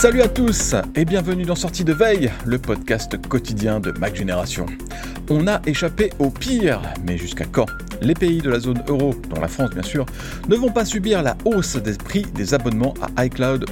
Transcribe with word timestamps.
Salut 0.00 0.22
à 0.22 0.28
tous 0.28 0.74
et 0.94 1.04
bienvenue 1.04 1.44
dans 1.44 1.54
Sortie 1.54 1.84
de 1.84 1.92
Veille, 1.92 2.32
le 2.46 2.58
podcast 2.58 3.20
quotidien 3.28 3.80
de 3.80 3.90
Mac 3.90 4.16
Génération. 4.16 4.64
On 5.28 5.46
a 5.46 5.60
échappé 5.66 6.10
au 6.18 6.30
pire, 6.30 6.80
mais 7.04 7.18
jusqu'à 7.18 7.44
quand? 7.44 7.66
Les 8.00 8.14
pays 8.14 8.38
de 8.38 8.48
la 8.48 8.60
zone 8.60 8.82
euro, 8.88 9.14
dont 9.28 9.42
la 9.42 9.46
France 9.46 9.72
bien 9.72 9.82
sûr, 9.82 10.06
ne 10.48 10.56
vont 10.56 10.70
pas 10.70 10.86
subir 10.86 11.22
la 11.22 11.36
hausse 11.44 11.76
des 11.76 11.98
prix 11.98 12.22
des 12.34 12.54
abonnements 12.54 12.94
à 13.14 13.26
iCloud. 13.26 13.66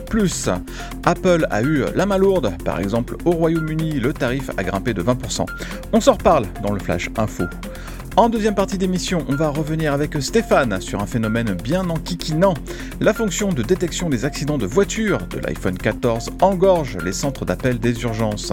Apple 1.06 1.46
a 1.48 1.62
eu 1.62 1.84
la 1.94 2.04
main 2.04 2.18
lourde, 2.18 2.52
par 2.62 2.78
exemple 2.78 3.16
au 3.24 3.30
Royaume-Uni, 3.30 3.92
le 3.92 4.12
tarif 4.12 4.50
a 4.58 4.62
grimpé 4.62 4.92
de 4.92 5.02
20%. 5.02 5.46
On 5.94 6.00
s'en 6.02 6.12
reparle 6.12 6.44
dans 6.62 6.74
le 6.74 6.78
Flash 6.78 7.08
Info. 7.16 7.44
En 8.18 8.28
deuxième 8.28 8.56
partie 8.56 8.78
d'émission, 8.78 9.24
on 9.28 9.36
va 9.36 9.48
revenir 9.48 9.92
avec 9.92 10.20
Stéphane 10.20 10.80
sur 10.80 11.00
un 11.00 11.06
phénomène 11.06 11.54
bien 11.54 11.88
enquiquinant. 11.88 12.54
La 13.00 13.14
fonction 13.14 13.52
de 13.52 13.62
détection 13.62 14.08
des 14.08 14.24
accidents 14.24 14.58
de 14.58 14.66
voiture 14.66 15.18
de 15.28 15.38
l'iPhone 15.38 15.78
14 15.78 16.30
engorge 16.40 16.98
les 17.04 17.12
centres 17.12 17.44
d'appel 17.44 17.78
des 17.78 18.02
urgences. 18.02 18.52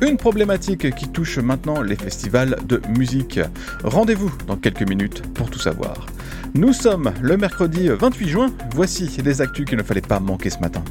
Une 0.00 0.16
problématique 0.16 0.94
qui 0.94 1.08
touche 1.08 1.40
maintenant 1.40 1.82
les 1.82 1.96
festivals 1.96 2.56
de 2.68 2.80
musique. 2.96 3.40
Rendez-vous 3.82 4.30
dans 4.46 4.56
quelques 4.56 4.88
minutes 4.88 5.22
pour 5.34 5.50
tout 5.50 5.58
savoir. 5.58 6.06
Nous 6.54 6.72
sommes 6.72 7.12
le 7.20 7.36
mercredi 7.36 7.88
28 7.88 8.28
juin, 8.28 8.52
voici 8.76 9.10
les 9.24 9.40
actus 9.40 9.64
qu'il 9.64 9.78
ne 9.78 9.82
fallait 9.82 10.02
pas 10.02 10.20
manquer 10.20 10.50
ce 10.50 10.60
matin. 10.60 10.84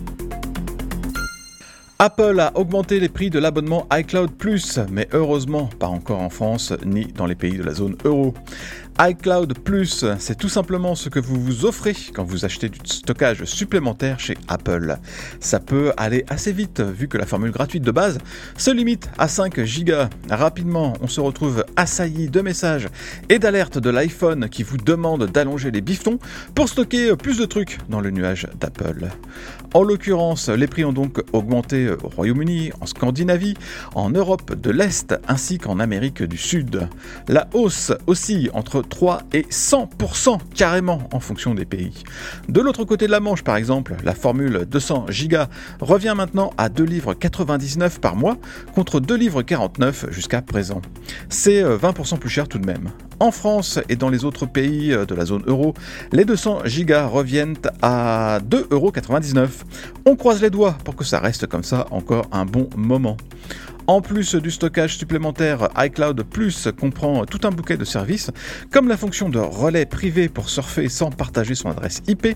Apple 2.02 2.40
a 2.40 2.58
augmenté 2.58 2.98
les 3.02 3.10
prix 3.10 3.30
de 3.30 3.40
l'abonnement 3.40 3.86
iCloud 3.92 4.32
Plus, 4.32 4.80
mais 4.90 5.10
heureusement 5.12 5.70
pas 5.80 5.88
encore 5.88 6.22
en 6.22 6.30
France 6.30 6.72
ni 6.86 7.08
dans 7.08 7.26
les 7.26 7.36
pays 7.36 7.58
de 7.58 7.64
la 7.64 7.74
zone 7.74 7.98
euro 8.06 8.34
iCloud 9.02 9.58
Plus, 9.60 10.04
c'est 10.20 10.38
tout 10.38 10.50
simplement 10.50 10.94
ce 10.94 11.08
que 11.08 11.20
vous 11.20 11.42
vous 11.42 11.64
offrez 11.64 11.96
quand 12.14 12.26
vous 12.26 12.44
achetez 12.44 12.68
du 12.68 12.80
stockage 12.84 13.46
supplémentaire 13.46 14.20
chez 14.20 14.38
Apple. 14.50 14.98
Ça 15.40 15.62
peut 15.62 15.94
aller 15.96 16.26
assez 16.28 16.52
vite 16.52 16.82
vu 16.82 17.08
que 17.08 17.18
la 17.18 17.26
formule 17.26 17.52
gratuite 17.52 17.84
de 17.84 17.92
base 17.92 18.18
se 18.58 18.72
limite 18.72 19.10
à 19.18 19.30
5 19.30 19.58
Go. 19.86 19.94
Rapidement, 20.30 20.94
on 21.02 21.08
se 21.08 21.22
retrouve 21.22 21.64
assailli 21.78 22.30
de 22.30 22.42
messages 22.42 22.90
et 23.30 23.40
d'alertes 23.40 23.78
de 23.78 23.90
l'iPhone 23.90 24.50
qui 24.50 24.64
vous 24.64 24.76
demandent 24.76 25.32
d'allonger 25.32 25.72
les 25.72 25.80
bifetons 25.80 26.20
pour 26.54 26.68
stocker 26.68 27.16
plus 27.16 27.38
de 27.38 27.46
trucs 27.46 27.78
dans 27.88 28.02
le 28.02 28.12
nuage 28.12 28.48
d'Apple. 28.60 29.08
En 29.74 29.84
l'occurrence, 29.84 30.50
les 30.50 30.68
prix 30.68 30.84
ont 30.84 30.94
donc 30.94 31.24
augmenté 31.32 31.90
au 31.90 32.10
Royaume-Uni, 32.10 32.72
en 32.82 32.86
Scandinavie, 32.86 33.54
en 33.96 34.10
Europe 34.10 34.60
de 34.60 34.72
l'Est 34.72 35.16
ainsi 35.28 35.58
qu'en 35.58 35.80
Amérique 35.80 36.24
du 36.24 36.38
Sud. 36.38 36.90
La 37.28 37.48
hausse 37.54 37.94
oscille 38.08 38.50
entre 38.54 38.82
3 38.90 39.24
et 39.34 39.44
100% 39.44 40.40
carrément 40.56 41.08
en 41.12 41.20
fonction 41.20 41.54
des 41.54 41.66
pays. 41.66 42.04
De 42.48 42.62
l'autre 42.62 42.84
côté 42.84 43.08
de 43.08 43.12
la 43.12 43.20
Manche, 43.20 43.44
par 43.44 43.56
exemple, 43.56 43.96
la 44.04 44.14
formule 44.14 44.66
200 44.70 45.06
Go 45.30 45.38
revient 45.80 46.14
maintenant 46.16 46.52
à 46.58 46.70
2 46.70 46.84
livres 46.84 47.14
99 47.14 48.00
par 48.00 48.16
mois 48.16 48.38
contre 48.74 49.00
2 49.00 49.16
livres 49.16 49.42
49 49.42 50.08
jusqu'à 50.12 50.42
présent. 50.42 50.82
C'est 51.30 51.64
20% 51.64 52.16
euh, 52.16 52.18
plus 52.18 52.30
cher 52.30 52.48
tout 52.48 52.60
de 52.60 52.66
même. 52.66 52.90
En 53.20 53.32
France 53.32 53.80
et 53.90 53.96
dans 53.96 54.10
les 54.10 54.24
autres 54.24 54.46
pays 54.46 54.94
euh, 54.94 55.06
de 55.06 55.14
la 55.14 55.26
zone 55.26 55.44
euro, 55.46 55.74
les 56.12 56.26
200 56.26 56.64
Go 56.80 57.10
reviennent 57.10 57.58
à 57.82 58.40
2,99€. 58.50 59.48
On 60.06 60.16
croise 60.16 60.42
les 60.42 60.50
doigts 60.50 60.78
pour 60.84 60.96
que 60.96 61.04
ça 61.04 61.20
reste 61.20 61.48
comme 61.48 61.64
ça 61.64 61.88
encore 61.92 62.28
un 62.32 62.46
bon 62.46 62.70
moment. 62.76 63.18
En 63.90 64.02
plus 64.02 64.36
du 64.36 64.52
stockage 64.52 65.00
supplémentaire, 65.00 65.70
iCloud 65.76 66.22
Plus 66.22 66.68
comprend 66.80 67.26
tout 67.26 67.40
un 67.48 67.50
bouquet 67.50 67.76
de 67.76 67.84
services, 67.84 68.30
comme 68.72 68.88
la 68.88 68.98
fonction 68.98 69.30
de 69.30 69.40
relais 69.40 69.88
privé 69.88 70.30
pour 70.30 70.48
surfer 70.48 70.90
sans 70.90 71.10
partager 71.10 71.56
son 71.56 71.72
adresse 71.72 72.04
IP, 72.08 72.28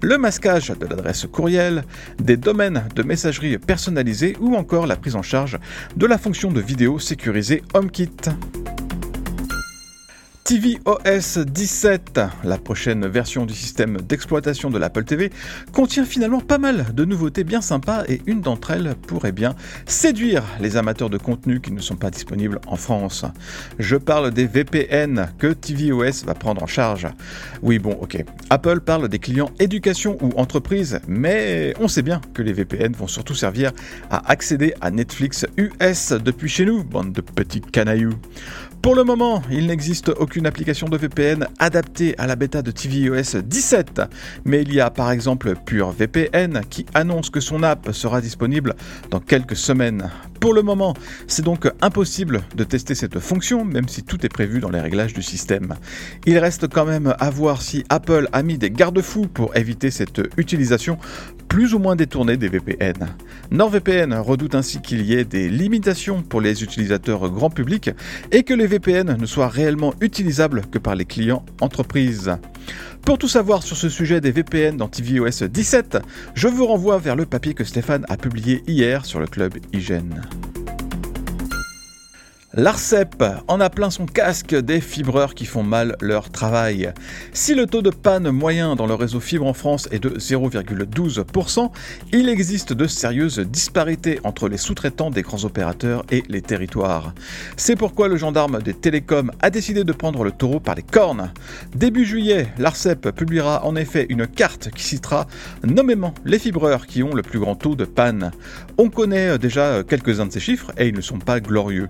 le 0.00 0.16
masquage 0.16 0.70
de 0.70 0.86
l'adresse 0.86 1.26
courriel, 1.30 1.84
des 2.18 2.38
domaines 2.38 2.84
de 2.96 3.02
messagerie 3.02 3.58
personnalisés 3.58 4.38
ou 4.40 4.56
encore 4.56 4.86
la 4.86 4.96
prise 4.96 5.14
en 5.14 5.20
charge 5.20 5.58
de 5.98 6.06
la 6.06 6.16
fonction 6.16 6.50
de 6.50 6.62
vidéo 6.62 6.98
sécurisée 6.98 7.62
HomeKit 7.74 8.30
tvOS 10.44 11.38
17, 11.38 12.20
la 12.42 12.58
prochaine 12.58 13.06
version 13.06 13.46
du 13.46 13.54
système 13.54 14.00
d'exploitation 14.00 14.70
de 14.70 14.78
l'Apple 14.78 15.04
TV, 15.04 15.30
contient 15.72 16.04
finalement 16.04 16.40
pas 16.40 16.58
mal 16.58 16.86
de 16.94 17.04
nouveautés 17.04 17.44
bien 17.44 17.60
sympas 17.60 18.02
et 18.08 18.20
une 18.26 18.40
d'entre 18.40 18.72
elles 18.72 18.96
pourrait 19.06 19.32
bien 19.32 19.54
séduire 19.86 20.42
les 20.60 20.76
amateurs 20.76 21.10
de 21.10 21.16
contenu 21.16 21.60
qui 21.60 21.70
ne 21.70 21.80
sont 21.80 21.94
pas 21.94 22.10
disponibles 22.10 22.60
en 22.66 22.74
France. 22.74 23.24
Je 23.78 23.96
parle 23.96 24.32
des 24.32 24.46
VPN 24.46 25.28
que 25.38 25.52
tvOS 25.52 26.24
va 26.26 26.34
prendre 26.34 26.62
en 26.62 26.66
charge. 26.66 27.06
Oui 27.62 27.78
bon 27.78 27.96
ok, 28.00 28.24
Apple 28.50 28.80
parle 28.80 29.08
des 29.08 29.20
clients 29.20 29.50
éducation 29.60 30.18
ou 30.20 30.32
entreprise, 30.36 31.00
mais 31.06 31.72
on 31.78 31.86
sait 31.86 32.02
bien 32.02 32.20
que 32.34 32.42
les 32.42 32.52
VPN 32.52 32.92
vont 32.94 33.06
surtout 33.06 33.34
servir 33.34 33.70
à 34.10 34.28
accéder 34.30 34.74
à 34.80 34.90
Netflix 34.90 35.46
US 35.56 36.12
depuis 36.12 36.48
chez 36.48 36.64
nous, 36.64 36.82
bande 36.82 37.12
de 37.12 37.20
petits 37.20 37.60
canailloux. 37.60 38.18
Pour 38.82 38.96
le 38.96 39.04
moment, 39.04 39.42
il 39.48 39.68
n'existe 39.68 40.08
aucune 40.08 40.44
application 40.44 40.88
de 40.88 40.96
VPN 40.96 41.46
adaptée 41.60 42.16
à 42.18 42.26
la 42.26 42.34
bêta 42.34 42.62
de 42.62 42.72
tvOS 42.72 43.40
17, 43.40 44.02
mais 44.44 44.62
il 44.62 44.74
y 44.74 44.80
a 44.80 44.90
par 44.90 45.12
exemple 45.12 45.54
PureVPN 45.54 46.62
qui 46.68 46.84
annonce 46.92 47.30
que 47.30 47.38
son 47.38 47.62
app 47.62 47.92
sera 47.92 48.20
disponible 48.20 48.74
dans 49.08 49.20
quelques 49.20 49.54
semaines. 49.54 50.10
Pour 50.42 50.54
le 50.54 50.62
moment, 50.62 50.94
c'est 51.28 51.44
donc 51.44 51.70
impossible 51.80 52.42
de 52.56 52.64
tester 52.64 52.96
cette 52.96 53.20
fonction, 53.20 53.64
même 53.64 53.86
si 53.86 54.02
tout 54.02 54.26
est 54.26 54.28
prévu 54.28 54.58
dans 54.58 54.70
les 54.70 54.80
réglages 54.80 55.14
du 55.14 55.22
système. 55.22 55.76
Il 56.26 56.36
reste 56.36 56.66
quand 56.66 56.84
même 56.84 57.14
à 57.20 57.30
voir 57.30 57.62
si 57.62 57.84
Apple 57.90 58.28
a 58.32 58.42
mis 58.42 58.58
des 58.58 58.72
garde-fous 58.72 59.28
pour 59.28 59.56
éviter 59.56 59.92
cette 59.92 60.20
utilisation 60.36 60.98
plus 61.46 61.74
ou 61.74 61.78
moins 61.78 61.94
détournée 61.94 62.36
des 62.36 62.48
VPN. 62.48 63.14
NordVPN 63.52 64.14
redoute 64.14 64.56
ainsi 64.56 64.80
qu'il 64.80 65.02
y 65.02 65.14
ait 65.14 65.24
des 65.24 65.48
limitations 65.48 66.22
pour 66.22 66.40
les 66.40 66.64
utilisateurs 66.64 67.30
grand 67.30 67.50
public 67.50 67.90
et 68.32 68.42
que 68.42 68.52
les 68.52 68.66
VPN 68.66 69.16
ne 69.16 69.26
soient 69.26 69.46
réellement 69.46 69.94
utilisables 70.00 70.62
que 70.72 70.78
par 70.78 70.96
les 70.96 71.04
clients 71.04 71.44
entreprises. 71.60 72.32
Pour 73.02 73.18
tout 73.18 73.28
savoir 73.28 73.62
sur 73.62 73.76
ce 73.76 73.88
sujet 73.88 74.20
des 74.20 74.30
VPN 74.30 74.76
dans 74.76 74.88
tvOS 74.88 75.48
17, 75.48 75.98
je 76.34 76.48
vous 76.48 76.66
renvoie 76.66 76.98
vers 76.98 77.16
le 77.16 77.26
papier 77.26 77.54
que 77.54 77.64
Stéphane 77.64 78.06
a 78.08 78.16
publié 78.16 78.62
hier 78.66 79.04
sur 79.04 79.20
le 79.20 79.26
club 79.26 79.54
Hygiène. 79.72 80.22
L'ARCEP 82.54 83.24
en 83.48 83.60
a 83.60 83.70
plein 83.70 83.88
son 83.88 84.04
casque 84.04 84.54
des 84.54 84.82
fibreurs 84.82 85.34
qui 85.34 85.46
font 85.46 85.62
mal 85.62 85.96
leur 86.02 86.28
travail. 86.28 86.92
Si 87.32 87.54
le 87.54 87.66
taux 87.66 87.80
de 87.80 87.88
panne 87.88 88.30
moyen 88.30 88.76
dans 88.76 88.84
le 88.86 88.92
réseau 88.92 89.20
fibre 89.20 89.46
en 89.46 89.54
France 89.54 89.88
est 89.90 90.00
de 90.00 90.10
0,12%, 90.10 91.70
il 92.12 92.28
existe 92.28 92.74
de 92.74 92.86
sérieuses 92.86 93.38
disparités 93.38 94.20
entre 94.22 94.50
les 94.50 94.58
sous-traitants 94.58 95.08
des 95.08 95.22
grands 95.22 95.46
opérateurs 95.46 96.04
et 96.10 96.24
les 96.28 96.42
territoires. 96.42 97.14
C'est 97.56 97.74
pourquoi 97.74 98.08
le 98.08 98.18
gendarme 98.18 98.60
des 98.60 98.74
télécoms 98.74 99.32
a 99.40 99.48
décidé 99.48 99.82
de 99.82 99.92
prendre 99.92 100.22
le 100.22 100.30
taureau 100.30 100.60
par 100.60 100.74
les 100.74 100.82
cornes. 100.82 101.32
Début 101.74 102.04
juillet, 102.04 102.48
l'ARCEP 102.58 103.12
publiera 103.12 103.64
en 103.64 103.76
effet 103.76 104.04
une 104.10 104.26
carte 104.26 104.68
qui 104.72 104.84
citera 104.84 105.26
nommément 105.64 106.12
les 106.26 106.38
fibreurs 106.38 106.86
qui 106.86 107.02
ont 107.02 107.14
le 107.14 107.22
plus 107.22 107.38
grand 107.38 107.54
taux 107.54 107.76
de 107.76 107.86
panne. 107.86 108.30
On 108.76 108.90
connaît 108.90 109.38
déjà 109.38 109.82
quelques-uns 109.82 110.26
de 110.26 110.32
ces 110.32 110.40
chiffres 110.40 110.70
et 110.76 110.88
ils 110.88 110.94
ne 110.94 111.00
sont 111.00 111.18
pas 111.18 111.40
glorieux. 111.40 111.88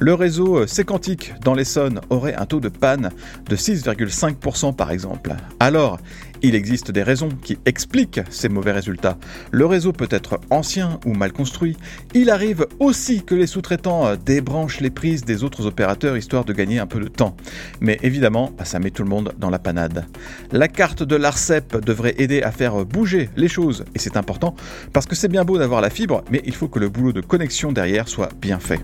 Le 0.00 0.14
réseau 0.14 0.60
euh, 0.60 0.66
séquantique 0.66 1.34
dans 1.44 1.52
l'Essonne 1.52 2.00
aurait 2.08 2.34
un 2.34 2.46
taux 2.46 2.58
de 2.58 2.70
panne 2.70 3.10
de 3.50 3.54
6,5% 3.54 4.74
par 4.74 4.90
exemple. 4.90 5.34
Alors, 5.60 5.98
il 6.40 6.54
existe 6.54 6.90
des 6.90 7.02
raisons 7.02 7.28
qui 7.28 7.58
expliquent 7.66 8.22
ces 8.30 8.48
mauvais 8.48 8.72
résultats. 8.72 9.18
Le 9.50 9.66
réseau 9.66 9.92
peut 9.92 10.08
être 10.10 10.40
ancien 10.48 10.98
ou 11.04 11.12
mal 11.12 11.32
construit. 11.32 11.76
Il 12.14 12.30
arrive 12.30 12.66
aussi 12.78 13.22
que 13.22 13.34
les 13.34 13.46
sous-traitants 13.46 14.06
euh, 14.06 14.16
débranchent 14.16 14.80
les 14.80 14.88
prises 14.88 15.22
des 15.22 15.44
autres 15.44 15.66
opérateurs 15.66 16.16
histoire 16.16 16.46
de 16.46 16.54
gagner 16.54 16.78
un 16.78 16.86
peu 16.86 16.98
de 16.98 17.08
temps. 17.08 17.36
Mais 17.82 17.98
évidemment, 18.02 18.52
bah, 18.56 18.64
ça 18.64 18.78
met 18.78 18.90
tout 18.90 19.02
le 19.02 19.10
monde 19.10 19.34
dans 19.36 19.50
la 19.50 19.58
panade. 19.58 20.06
La 20.50 20.68
carte 20.68 21.02
de 21.02 21.16
l'ARCEP 21.16 21.76
devrait 21.84 22.14
aider 22.16 22.40
à 22.42 22.52
faire 22.52 22.86
bouger 22.86 23.28
les 23.36 23.48
choses, 23.48 23.84
et 23.94 23.98
c'est 23.98 24.16
important 24.16 24.54
parce 24.94 25.04
que 25.04 25.14
c'est 25.14 25.28
bien 25.28 25.44
beau 25.44 25.58
d'avoir 25.58 25.82
la 25.82 25.90
fibre, 25.90 26.24
mais 26.30 26.40
il 26.46 26.54
faut 26.54 26.68
que 26.68 26.78
le 26.78 26.88
boulot 26.88 27.12
de 27.12 27.20
connexion 27.20 27.70
derrière 27.70 28.08
soit 28.08 28.30
bien 28.40 28.58
fait. 28.58 28.80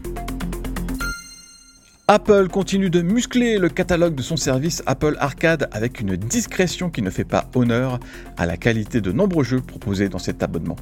Apple 2.09 2.47
continue 2.47 2.89
de 2.89 3.03
muscler 3.03 3.59
le 3.59 3.69
catalogue 3.69 4.15
de 4.15 4.23
son 4.23 4.37
service 4.37 4.81
Apple 4.87 5.17
Arcade 5.19 5.69
avec 5.73 6.01
une 6.01 6.15
discrétion 6.15 6.89
qui 6.89 7.03
ne 7.03 7.11
fait 7.11 7.25
pas 7.25 7.51
honneur 7.57 7.99
à 8.37 8.47
la 8.47 8.57
qualité 8.57 9.01
de 9.01 9.11
nombreux 9.11 9.43
jeux 9.43 9.61
proposés 9.61 10.09
dans 10.09 10.21
cet 10.21 10.41
abonnement. 10.45 10.77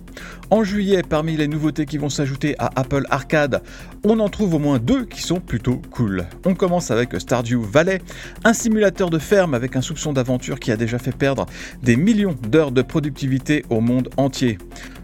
En 0.51 0.65
juillet, 0.65 1.01
parmi 1.03 1.35
les 1.39 1.49
nouveautés 1.49 1.87
qui 1.87 1.97
vont 1.97 2.11
s'ajouter 2.11 2.57
à 2.59 2.71
Apple 2.77 3.07
Arcade, 3.09 3.63
on 4.05 4.21
en 4.21 4.29
trouve 4.29 4.53
au 4.53 4.59
moins 4.59 4.79
deux 4.79 5.07
qui 5.07 5.23
sont 5.23 5.41
plutôt 5.41 5.81
cool. 5.93 6.27
On 6.45 6.55
commence 6.55 6.91
avec 6.91 7.19
Stardew 7.19 7.63
Valley, 7.63 8.03
un 8.45 8.53
simulateur 8.53 9.09
de 9.09 9.19
ferme 9.19 9.55
avec 9.55 9.77
un 9.77 9.81
soupçon 9.81 10.13
d'aventure 10.13 10.61
qui 10.61 10.73
a 10.73 10.77
déjà 10.77 10.99
fait 10.99 11.17
perdre 11.17 11.47
des 11.83 11.97
millions 11.97 12.37
d'heures 12.51 12.71
de 12.71 12.83
productivité 12.83 13.65
au 13.71 13.81
monde 13.81 14.11
entier. 14.19 14.59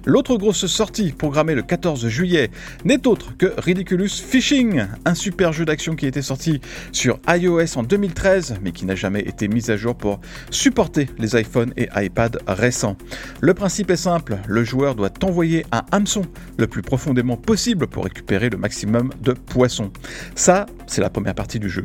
L'autre 0.07 0.37
grosse 0.37 0.67
sortie, 0.67 1.13
programmée 1.13 1.55
le 1.55 1.63
14 1.63 2.09
juillet, 2.09 2.51
n'est 2.85 3.07
autre 3.07 3.37
que 3.37 3.53
Ridiculous 3.59 4.09
Fishing, 4.09 4.85
un 5.05 5.15
super 5.15 5.53
jeu 5.53 5.65
d'action 5.65 5.95
qui 5.95 6.07
était 6.07 6.23
sorti 6.23 6.61
sur 6.93 7.19
iOS 7.29 7.77
en 7.77 7.83
2013, 7.83 8.57
mais 8.63 8.73
qui 8.73 8.87
n'a 8.87 8.95
jamais 8.95 9.21
été 9.21 9.47
mis 9.49 9.71
à 9.71 9.77
jour 9.77 9.95
pour 9.95 10.21
supporter 10.51 11.11
les 11.19 11.39
iPhones 11.39 11.75
et 11.77 11.89
iPad 11.97 12.39
récents. 12.47 12.97
Le 13.41 13.53
principe 13.53 13.91
est 13.91 13.97
simple, 13.97 14.39
le 14.49 14.65
joueur 14.65 14.95
doit 14.95 15.13
envoyer 15.23 15.67
un 15.71 15.83
hameçon 15.93 16.23
le 16.57 16.67
plus 16.67 16.83
profondément 16.83 17.37
possible 17.37 17.87
pour 17.87 18.05
récupérer 18.05 18.49
le 18.49 18.57
maximum 18.57 19.11
de 19.21 19.33
poissons. 19.33 19.91
Ça, 20.35 20.67
c'est 20.87 21.03
la 21.03 21.11
première 21.11 21.35
partie 21.35 21.59
du 21.59 21.69
jeu. 21.69 21.85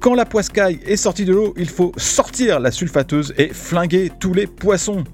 Quand 0.00 0.14
la 0.14 0.26
poiscaille 0.26 0.80
est 0.86 0.96
sortie 0.96 1.24
de 1.24 1.32
l'eau, 1.32 1.54
il 1.56 1.68
faut 1.68 1.92
sortir 1.96 2.60
la 2.60 2.70
sulfateuse 2.70 3.32
et 3.38 3.48
flinguer 3.48 4.10
tous 4.20 4.34
les 4.34 4.46
poissons. 4.46 5.04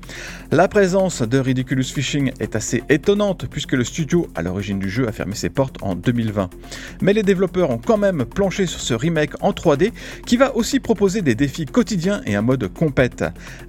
La 0.51 0.67
présence 0.67 1.23
de 1.23 1.39
Ridiculous 1.39 1.85
Fishing 1.85 2.33
est 2.41 2.57
assez 2.57 2.83
étonnante 2.89 3.47
puisque 3.47 3.73
le 3.73 3.85
studio 3.85 4.29
à 4.35 4.43
l'origine 4.43 4.81
du 4.81 4.91
jeu 4.91 5.07
a 5.07 5.13
fermé 5.13 5.35
ses 5.37 5.49
portes 5.49 5.77
en 5.83 5.95
2020. 5.95 6.51
Mais 7.03 7.13
les 7.13 7.23
développeurs 7.23 7.71
ont 7.71 7.79
quand 7.79 7.99
même 7.99 8.25
planché 8.25 8.67
sur 8.67 8.81
ce 8.81 8.95
remake 8.95 9.33
en 9.43 9.53
3D 9.53 9.93
qui 10.27 10.37
va 10.37 10.57
aussi 10.57 10.81
proposer 10.81 11.23
des 11.23 11.37
défis 11.37 11.67
quotidiens 11.67 12.23
et 12.27 12.35
un 12.35 12.43
mode 12.43 12.67
compète. 12.73 13.25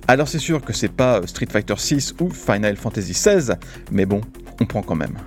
Alors 0.07 0.27
c'est 0.27 0.39
sûr 0.39 0.61
que 0.61 0.73
c'est 0.73 0.91
pas 0.91 1.21
Street 1.27 1.47
Fighter 1.51 1.75
6 1.77 2.15
ou 2.19 2.29
Final 2.31 2.75
Fantasy 2.77 3.13
16, 3.13 3.57
mais 3.91 4.05
bon, 4.05 4.21
on 4.59 4.65
prend 4.65 4.81
quand 4.81 4.95
même. 4.95 5.17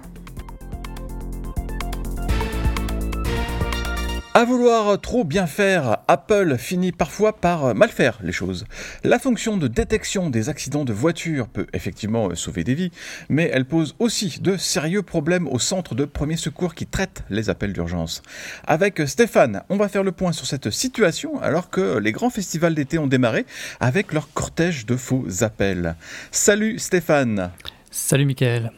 À 4.36 4.44
vouloir 4.44 5.00
trop 5.00 5.22
bien 5.22 5.46
faire, 5.46 5.98
Apple 6.08 6.56
finit 6.58 6.90
parfois 6.90 7.36
par 7.36 7.72
mal 7.72 7.88
faire 7.88 8.18
les 8.20 8.32
choses. 8.32 8.64
La 9.04 9.20
fonction 9.20 9.56
de 9.56 9.68
détection 9.68 10.28
des 10.28 10.48
accidents 10.48 10.84
de 10.84 10.92
voiture 10.92 11.46
peut 11.46 11.68
effectivement 11.72 12.34
sauver 12.34 12.64
des 12.64 12.74
vies, 12.74 12.90
mais 13.28 13.48
elle 13.54 13.64
pose 13.64 13.94
aussi 14.00 14.40
de 14.40 14.56
sérieux 14.56 15.02
problèmes 15.02 15.46
au 15.46 15.60
centre 15.60 15.94
de 15.94 16.04
premier 16.04 16.36
secours 16.36 16.74
qui 16.74 16.84
traite 16.84 17.22
les 17.30 17.48
appels 17.48 17.72
d'urgence. 17.72 18.22
Avec 18.66 19.06
Stéphane, 19.06 19.62
on 19.68 19.76
va 19.76 19.88
faire 19.88 20.02
le 20.02 20.10
point 20.10 20.32
sur 20.32 20.46
cette 20.46 20.70
situation 20.70 21.40
alors 21.40 21.70
que 21.70 21.98
les 21.98 22.10
grands 22.10 22.28
festivals 22.28 22.74
d'été 22.74 22.98
ont 22.98 23.06
démarré 23.06 23.46
avec 23.78 24.12
leur 24.12 24.32
cortège 24.32 24.84
de 24.84 24.96
faux 24.96 25.44
appels. 25.44 25.94
Salut 26.32 26.80
Stéphane 26.80 27.52
Salut 27.92 28.26
Michael 28.26 28.72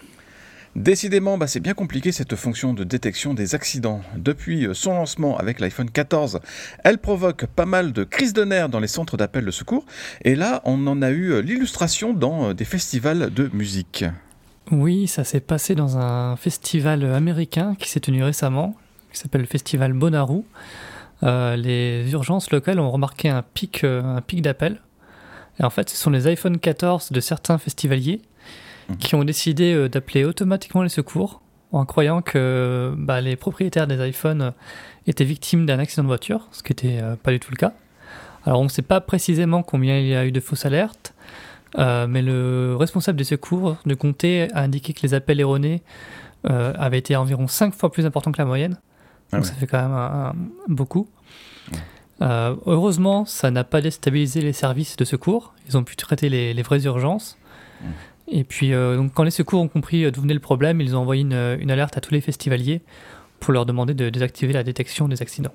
Décidément, 0.77 1.39
bah, 1.39 1.47
c'est 1.47 1.61
bien 1.61 1.73
compliqué 1.73 2.13
cette 2.13 2.37
fonction 2.37 2.75
de 2.75 2.85
détection 2.85 3.33
des 3.33 3.55
accidents. 3.55 4.03
Depuis 4.15 4.67
euh, 4.67 4.75
son 4.75 4.93
lancement 4.93 5.39
avec 5.39 5.59
l'iPhone 5.59 5.89
14, 5.89 6.41
elle 6.85 6.99
provoque 6.99 7.47
pas 7.47 7.65
mal 7.65 7.95
de 7.95 8.05
crises 8.05 8.35
de 8.35 8.45
nerfs 8.45 8.69
dans 8.69 8.79
les 8.79 8.87
centres 8.87 9.17
d'appel 9.17 9.47
de 9.47 9.51
secours. 9.51 9.87
Et 10.23 10.35
là, 10.35 10.61
on 10.67 10.87
en 10.87 11.01
a 11.01 11.09
eu 11.09 11.33
euh, 11.33 11.41
l'illustration 11.41 12.13
dans 12.13 12.51
euh, 12.51 12.53
des 12.53 12.67
festivals 12.67 13.33
de 13.33 13.49
musique. 13.55 14.05
Oui, 14.71 15.07
ça 15.07 15.25
s'est 15.25 15.41
passé 15.41 15.75
dans 15.75 15.97
un 15.97 16.37
festival 16.37 17.07
américain 17.07 17.75
qui 17.79 17.89
s'est 17.89 18.01
tenu 18.01 18.23
récemment, 18.23 18.77
qui 19.11 19.19
s'appelle 19.19 19.41
le 19.41 19.47
festival 19.47 19.95
Bonnaroo. 19.95 20.45
les 21.23 22.07
urgences 22.13 22.51
locales 22.51 22.81
ont 22.81 22.91
remarqué 22.91 23.31
un 23.31 23.41
pic, 23.43 23.83
un 23.85 24.21
pic 24.21 24.43
d'appel. 24.43 24.83
Et 25.59 25.65
en 25.65 25.71
fait, 25.71 25.89
ce 25.89 25.97
sont 25.97 26.11
les 26.11 26.27
iPhone 26.27 26.59
14 26.59 27.13
de 27.13 27.21
certains 27.21 27.57
festivaliers 27.57 28.21
Mhm. 28.89 28.97
qui 28.99 29.15
ont 29.15 29.25
décidé 29.25 29.73
euh, 29.75 29.89
d'appeler 29.89 30.25
automatiquement 30.25 30.83
les 30.83 30.89
secours 30.89 31.41
en 31.73 31.85
croyant 31.85 32.23
que 32.23 32.95
bah, 32.97 33.21
les 33.21 33.37
propriétaires 33.37 33.87
des 33.87 34.09
iPhones 34.09 34.43
euh, 34.43 34.51
étaient 35.07 35.25
victimes 35.25 35.67
d'un 35.67 35.79
accident 35.79 36.05
de 36.05 36.09
voiture, 36.09 36.49
ce 36.53 36.63
qui 36.63 36.71
n'était 36.71 37.03
euh, 37.03 37.17
pas 37.17 37.33
du 37.33 37.41
tout 37.41 37.51
le 37.51 37.57
cas. 37.57 37.73
Alors 38.45 38.61
on 38.61 38.65
ne 38.65 38.69
sait 38.69 38.83
pas 38.83 39.01
précisément 39.01 39.63
combien 39.65 39.99
il 39.99 40.07
y 40.07 40.15
a 40.15 40.25
eu 40.25 40.31
de 40.31 40.41
fausses 40.41 40.67
alertes, 40.67 41.15
mais 41.77 42.23
le 42.23 42.77
responsable 42.79 43.19
des 43.19 43.25
secours 43.25 43.77
de 43.85 43.95
comté 43.95 44.49
a 44.55 44.61
indiqué 44.63 44.93
que 44.93 45.03
les 45.03 45.15
appels 45.15 45.41
erronés 45.41 45.83
avaient 46.45 46.99
été 46.99 47.17
environ 47.17 47.49
5 47.49 47.75
fois 47.75 47.91
plus 47.91 48.07
importants 48.07 48.31
que 48.31 48.39
la 48.39 48.45
moyenne. 48.45 48.79
Ah 49.33 49.39
Donc 49.39 49.47
ça 49.47 49.53
fait 49.55 49.67
quand 49.67 49.89
même 49.89 50.49
beaucoup. 50.69 51.09
heureusement, 52.21 53.25
ça 53.25 53.51
n'a 53.51 53.65
pas 53.65 53.81
déstabilisé 53.81 54.43
les 54.43 54.53
services 54.53 54.97
de 54.97 55.05
secours. 55.05 55.53
Ils 55.69 55.77
ont 55.77 55.83
pu 55.83 55.97
traiter 55.97 56.29
les, 56.29 56.55
les 56.55 56.63
vraies 56.63 56.85
urgences. 56.85 57.37
Et 58.29 58.45
puis, 58.45 58.73
euh, 58.73 58.97
donc, 58.97 59.13
quand 59.15 59.23
les 59.23 59.31
secours 59.31 59.61
ont 59.61 59.69
compris 59.69 60.05
euh, 60.05 60.11
d'où 60.11 60.21
venait 60.21 60.35
le 60.35 60.41
problème, 60.41 60.81
ils 60.81 60.97
ont 60.97 61.01
envoyé 61.01 61.23
une, 61.23 61.59
une, 61.61 61.71
alerte 61.71 61.97
à 61.97 62.01
tous 62.01 62.13
les 62.13 62.21
festivaliers 62.21 62.83
pour 63.41 63.53
leur 63.53 63.67
demander 63.67 63.95
de 63.95 64.11
désactiver 64.11 64.53
la 64.53 64.65
détection 64.65 65.09
des 65.09 65.23
accidents. 65.23 65.55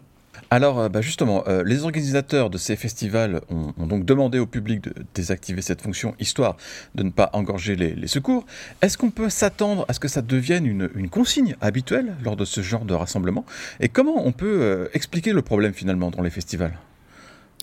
Alors, 0.49 0.79
euh, 0.79 0.89
bah 0.89 1.01
justement, 1.01 1.43
les 1.65 1.83
organisateurs 1.83 2.49
de 2.49 2.57
ces 2.57 2.75
festivals 2.75 3.41
ont, 3.49 3.73
donc 3.85 4.05
demandé 4.05 4.39
au 4.39 4.45
public 4.45 4.81
de 4.81 4.93
désactiver 5.13 5.61
cette 5.61 5.81
fonction, 5.81 6.15
histoire 6.19 6.57
de 6.95 7.03
ne 7.03 7.09
pas 7.09 7.29
engorger 7.33 7.75
les, 7.75 8.07
secours. 8.07 8.45
Est-ce 8.81 8.97
qu'on 8.97 9.11
peut 9.11 9.29
s'attendre 9.29 9.85
à 9.87 9.93
ce 9.93 9.99
que 9.99 10.07
ça 10.07 10.21
devienne 10.21 10.65
une, 10.65 11.09
consigne 11.09 11.55
habituelle 11.61 12.15
lors 12.23 12.35
de 12.35 12.45
ce 12.45 12.61
genre 12.61 12.85
de 12.85 12.93
rassemblement? 12.93 13.45
Et 13.79 13.89
comment 13.89 14.25
on 14.25 14.31
peut 14.31 14.89
expliquer 14.93 15.33
le 15.33 15.41
problème 15.41 15.73
finalement 15.73 16.11
dans 16.11 16.21
les 16.21 16.29
festivals? 16.29 16.77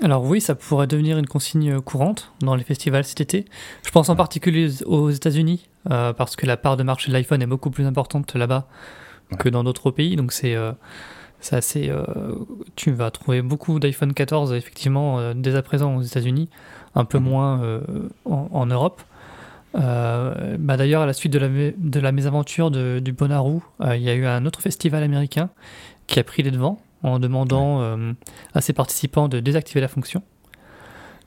Alors 0.03 0.25
oui, 0.25 0.41
ça 0.41 0.55
pourrait 0.55 0.87
devenir 0.87 1.19
une 1.19 1.27
consigne 1.27 1.81
courante 1.81 2.33
dans 2.41 2.55
les 2.55 2.63
festivals 2.63 3.05
cet 3.05 3.21
été. 3.21 3.47
Je 3.85 3.91
pense 3.91 4.09
en 4.09 4.17
particulier 4.17 4.69
aux 4.85 5.11
États-Unis, 5.11 5.69
euh, 5.91 6.13
parce 6.13 6.37
que 6.37 6.47
la 6.47 6.57
part 6.57 6.77
de 6.77 6.85
marché 6.85 7.09
de 7.09 7.15
l'iPhone 7.15 7.43
est 7.43 7.47
beaucoup 7.47 7.71
plus 7.71 7.85
importante 7.85 8.35
là-bas 8.35 8.69
que 9.39 9.49
dans 9.49 9.65
d'autres 9.65 9.91
pays. 9.91 10.15
Donc 10.15 10.33
c'est 10.33 10.55
euh, 10.55 10.73
assez. 11.51 11.89
Euh, 11.89 12.05
tu 12.77 12.93
vas 12.93 13.11
trouver 13.11 13.43
beaucoup 13.43 13.81
d'iPhone 13.81 14.15
14 14.15 14.53
effectivement 14.53 15.35
dès 15.35 15.57
à 15.57 15.63
présent 15.63 15.97
aux 15.97 16.03
États-Unis, 16.03 16.49
un 16.95 17.05
peu 17.05 17.19
mhm. 17.19 17.25
moins 17.25 17.81
en, 18.25 18.67
Europe. 18.67 19.03
Bah 19.75 20.77
D'ailleurs, 20.77 21.03
à 21.03 21.07
la 21.07 21.13
suite 21.13 21.33
de 21.33 21.39
la, 21.41 21.49
de 21.49 22.01
la 22.01 22.13
mésaventure 22.13 22.71
de, 22.71 23.01
du 23.01 23.13
Bonnaroo, 23.13 23.63
il 23.81 24.03
y 24.03 24.11
a 24.11 24.15
eu 24.15 24.27
un 24.27 24.47
autre 24.47 24.61
festival 24.61 25.03
américain 25.03 25.51
qui 26.07 26.21
a 26.21 26.25
pris 26.25 26.43
les 26.43 26.53
devants 26.53 26.81
en 27.03 27.19
demandant 27.19 27.81
euh, 27.81 28.13
à 28.55 28.61
ses 28.61 28.73
participants 28.73 29.29
de 29.29 29.41
désactiver 29.41 29.81
la 29.81 29.89
fonction. 29.89 30.23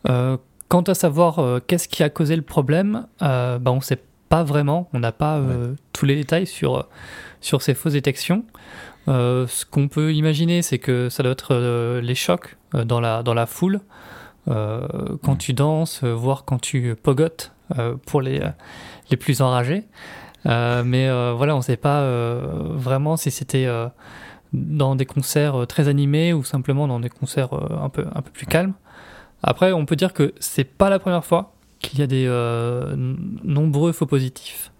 Euh, 0.09 0.37
quant 0.67 0.81
à 0.81 0.93
savoir 0.93 1.39
euh, 1.39 1.59
qu'est-ce 1.65 1.87
qui 1.87 2.03
a 2.03 2.09
causé 2.09 2.35
le 2.35 2.41
problème, 2.41 3.07
bah, 3.19 3.59
on 3.65 3.75
ne 3.75 3.81
sait 3.81 4.01
pas 4.29 4.43
vraiment, 4.43 4.89
on 4.93 4.99
n'a 4.99 5.11
pas 5.11 5.41
tous 5.91 6.05
les 6.05 6.15
détails 6.15 6.47
sur, 6.47 6.87
sur 7.41 7.61
ces 7.61 7.73
fausses 7.73 7.93
détections. 7.93 8.45
ce 9.07 9.65
qu'on 9.65 9.89
peut 9.89 10.13
imaginer, 10.13 10.61
c'est 10.61 10.79
que 10.79 11.09
ça 11.09 11.21
doit 11.21 11.33
être 11.33 11.99
les 11.99 12.15
chocs 12.15 12.55
dans, 12.73 13.01
la, 13.01 13.23
dans 13.23 13.33
la 13.33 13.45
foule, 13.45 13.81
quand 14.47 15.35
tu 15.37 15.51
danses, 15.51 16.05
voire 16.05 16.45
quand 16.45 16.61
tu 16.61 16.95
pogotes 16.95 17.51
pour 18.05 18.21
les, 18.21 18.39
les 19.09 19.17
plus 19.17 19.41
enragés. 19.41 19.83
mais 20.45 21.09
voilà, 21.33 21.53
on 21.53 21.57
ne 21.57 21.63
sait 21.63 21.75
pas 21.75 22.01
vraiment 22.69 23.17
si 23.17 23.31
c'était 23.31 23.67
dans 24.53 24.95
des 24.95 25.05
concerts 25.05 25.61
euh, 25.61 25.65
très 25.65 25.87
animés 25.87 26.33
ou 26.33 26.43
simplement 26.43 26.87
dans 26.87 26.99
des 26.99 27.09
concerts 27.09 27.53
euh, 27.53 27.83
un 27.83 27.89
peu, 27.89 28.05
un 28.13 28.21
peu 28.21 28.31
plus 28.31 28.45
calmes. 28.45 28.73
Après, 29.43 29.71
on 29.71 29.85
peut 29.85 29.95
dire 29.95 30.13
que 30.13 30.33
c'est 30.39 30.63
pas 30.63 30.89
la 30.89 30.99
première 30.99 31.25
fois 31.25 31.53
qu'il 31.79 31.99
y 31.99 32.01
a 32.03 32.07
des 32.07 32.25
euh, 32.27 32.95
nombreux 33.43 33.91
faux 33.91 34.05
positifs. 34.05 34.71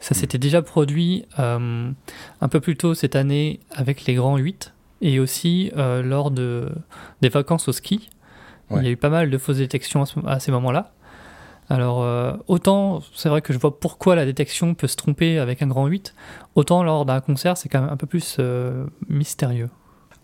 Ça 0.00 0.14
mm. 0.14 0.18
s'était 0.18 0.38
déjà 0.38 0.62
produit 0.62 1.24
un 1.38 2.48
peu 2.50 2.60
plus 2.60 2.76
tôt 2.76 2.94
cette 2.94 3.16
année 3.16 3.60
avec 3.70 4.04
les 4.04 4.14
grands 4.14 4.36
8 4.36 4.74
et 5.00 5.18
aussi 5.18 5.70
lors 5.76 6.30
de, 6.30 6.68
des 7.22 7.28
vacances 7.28 7.68
au 7.68 7.72
ski. 7.72 8.10
Il 8.70 8.82
y 8.82 8.86
a 8.86 8.90
eu 8.90 8.96
pas 8.96 9.08
mal 9.08 9.30
de 9.30 9.38
fausses 9.38 9.58
détections 9.58 10.04
à 10.26 10.40
ces 10.40 10.52
moments-là. 10.52 10.92
Alors, 11.68 12.02
euh, 12.02 12.34
autant 12.48 13.02
c'est 13.14 13.28
vrai 13.28 13.40
que 13.40 13.52
je 13.52 13.58
vois 13.58 13.78
pourquoi 13.78 14.14
la 14.14 14.24
détection 14.24 14.74
peut 14.74 14.86
se 14.86 14.96
tromper 14.96 15.38
avec 15.38 15.62
un 15.62 15.66
grand 15.66 15.86
8, 15.86 16.14
autant 16.54 16.82
lors 16.82 17.04
d'un 17.04 17.20
concert, 17.20 17.56
c'est 17.56 17.68
quand 17.68 17.80
même 17.80 17.90
un 17.90 17.96
peu 17.96 18.06
plus 18.06 18.36
euh, 18.38 18.84
mystérieux. 19.08 19.70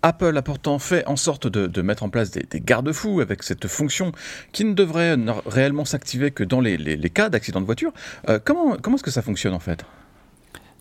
Apple 0.03 0.37
a 0.37 0.43
pourtant 0.43 0.79
fait 0.79 1.05
en 1.07 1.17
sorte 1.17 1.49
de, 1.49 1.83
mettre 1.83 2.05
en 2.05 2.09
place 2.09 2.31
des, 2.31 2.47
garde-fous 2.61 3.21
avec 3.21 3.43
cette 3.43 3.67
fonction 3.67 4.13
qui 4.53 4.65
ne 4.65 4.73
devrait 4.73 5.17
réellement 5.47 5.85
s'activer 5.85 6.31
que 6.31 6.45
dans 6.45 6.61
les, 6.61 7.11
cas 7.11 7.29
d'accident 7.31 7.61
de 7.61 7.67
voiture. 7.67 7.93
Euh, 8.29 8.39
comment 8.43 8.77
comment 8.81 8.97
est-ce 8.97 9.03
que 9.03 9.11
ça 9.11 9.23
fonctionne 9.23 9.55
en 9.55 9.59
fait? 9.59 9.85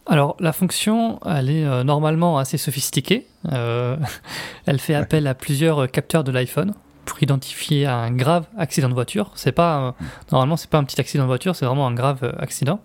Alors 0.06 0.38
la 0.40 0.54
fonction, 0.54 1.20
elle 1.26 1.50
est 1.50 1.84
normalement 1.84 2.38
assez 2.38 2.58
sophistiquée. 2.58 3.26
elle 3.52 4.80
fait 4.80 4.94
appel 4.94 5.26
à 5.26 5.34
plusieurs 5.34 5.90
capteurs 5.90 6.24
de 6.24 6.32
l'iPhone 6.32 6.74
pour 7.08 7.24
identifier 7.24 7.88
un 7.88 8.12
grave 8.12 8.46
accident 8.58 8.90
de 8.90 8.94
voiture. 8.94 9.32
C'est 9.34 9.54
pas 9.54 9.96
normalement 10.32 10.58
c'est 10.58 10.70
pas 10.70 10.78
un 10.78 10.84
petit 10.84 11.00
accident 11.02 11.24
de 11.24 11.28
voiture, 11.28 11.56
c'est 11.56 11.66
vraiment 11.66 11.88
un 11.88 11.94
grave 11.94 12.20
euh, 12.22 12.32
accident. 12.38 12.82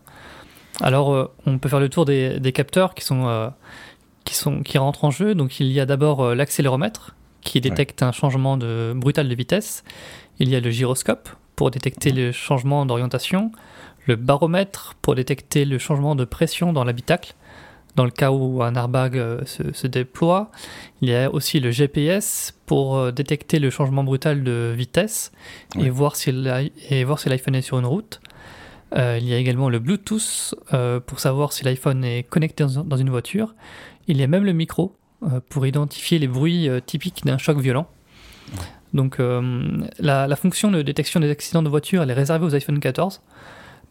Alors 0.81 1.13
euh, 1.13 1.31
on 1.45 1.59
peut 1.59 1.69
faire 1.69 1.81
le 1.81 1.91
tour 1.91 2.07
des, 2.07 2.53
capteurs 2.55 2.95
qui 2.95 3.05
sont 3.05 3.27
euh, 3.27 3.51
qui 4.25 4.35
sont 4.35 4.63
qui 4.63 4.79
rentrent 4.79 5.05
en 5.05 5.11
jeu. 5.11 5.35
Donc 5.35 5.61
il 5.61 5.67
y 5.67 5.81
a 5.81 5.87
d'abord 5.87 6.35
l'accéléromètre 6.35 7.15
qui 7.43 7.61
détecte 7.61 8.03
un 8.03 8.13
changement 8.13 8.57
de 8.57 8.95
brutal 8.97 9.29
de 9.29 9.35
vitesse. 9.35 9.85
Il 10.39 10.49
y 10.49 10.57
a 10.57 10.61
le 10.61 10.71
gyroscope 10.71 11.29
pour 11.57 11.71
détecter 11.71 12.13
le 12.13 12.33
changement 12.33 12.87
d'orientation, 12.87 13.51
le 14.07 14.17
baromètre 14.17 14.95
pour 15.03 15.17
détecter 15.17 15.65
le 15.65 15.79
changement 15.79 16.15
de 16.15 16.25
pression 16.25 16.73
dans 16.73 16.85
l'habitacle 16.85 17.35
dans 17.97 18.05
le 18.05 18.11
cas 18.11 18.31
où 18.31 18.63
un 18.63 18.75
airbag 18.75 19.17
euh, 19.19 19.41
se, 19.45 19.87
déploie. 19.87 20.51
Il 21.01 21.09
y 21.09 21.15
a 21.15 21.31
aussi 21.31 21.61
le 21.61 21.71
GPS 21.71 22.55
pour 22.67 22.97
euh, 22.97 23.13
détecter 23.13 23.59
le 23.59 23.71
changement 23.71 24.05
brutal 24.05 24.45
de 24.45 24.73
vitesse 24.77 25.33
et 25.79 25.91
voir 25.91 26.17
si 26.17 26.33
l'iPhone 26.33 27.55
est 27.55 27.63
sur 27.63 27.79
une 27.79 27.87
route. 27.87 28.21
il 28.95 29.25
y 29.25 29.35
a 29.35 29.37
également 29.37 29.69
le 29.69 29.79
Bluetooth 29.79 30.55
pour 31.07 31.21
savoir 31.21 31.53
si 31.53 31.65
l'iPhone 31.65 32.05
est 32.05 32.25
connecté 32.25 32.65
dans 32.65 32.97
une 32.97 33.11
voiture. 33.11 33.55
Il 34.09 34.19
y 34.19 34.23
a 34.23 34.27
même 34.27 34.45
le 34.45 34.53
micro 34.53 34.97
pour 35.49 35.67
identifier 35.67 36.19
les 36.19 36.29
bruits 36.29 36.69
typiques 36.87 37.25
d'un 37.25 37.39
choc 37.39 37.59
violent. 37.59 37.87
Donc 38.93 39.19
la, 39.19 40.27
la, 40.27 40.37
fonction 40.37 40.71
de 40.71 40.83
détection 40.83 41.21
des 41.21 41.31
accidents 41.31 41.63
de 41.63 41.71
voiture 41.71 42.03
elle 42.03 42.11
est 42.11 42.15
réservée 42.15 42.45
aux 42.45 42.55
iPhone 42.55 42.81
14 42.81 43.23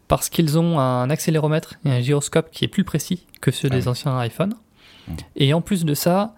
parce 0.08 0.28
qu'ils 0.28 0.58
ont 0.58 0.78
un 0.78 1.10
accéléromètre 1.10 1.74
et 1.84 1.90
un 1.90 2.00
gyroscope 2.00 2.50
qui 2.50 2.64
est 2.64 2.68
plus 2.68 2.84
précis 2.84 3.26
que 3.40 3.50
ceux 3.50 3.70
des 3.70 3.88
ah 3.88 3.92
anciens 3.92 4.24
iPhones. 4.24 4.54
Mmh. 5.08 5.12
Et 5.36 5.54
en 5.54 5.60
plus 5.60 5.84
de 5.84 5.94
ça, 5.94 6.34